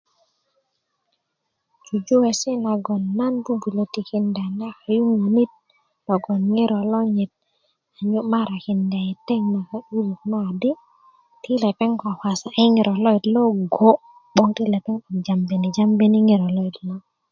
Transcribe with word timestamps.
jujuwesi 1.85 2.51
nagon 2.63 3.03
nan 3.17 3.33
bubulö 3.45 3.83
tikinda 3.93 4.43
na 4.59 4.67
kayuŋönit 4.81 5.51
logon 6.07 6.39
ŋiro 6.53 6.79
lonyit 6.91 7.31
a 7.97 7.99
nyu 8.09 8.19
morakinda 8.31 8.99
i 9.11 9.13
teŋ 9.27 9.41
na 9.53 9.59
ka'durök 9.69 10.21
naŋ 10.31 10.47
di 10.61 10.71
ti 11.41 11.51
lepeŋ 11.63 11.91
kwakwasaki 12.01 12.63
ŋiro 12.73 12.93
loyit 13.03 13.25
lo 13.35 13.43
go 13.75 13.89
'boŋ 14.33 14.49
ti 14.55 14.63
lepeŋ 14.73 14.95
jambini 15.25 15.67
jambi 15.75 16.05
ŋiro 16.27 16.47
loyit 16.55 16.77
lo 16.87 16.95